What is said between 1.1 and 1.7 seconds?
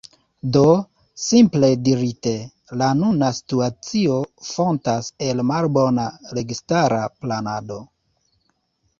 simple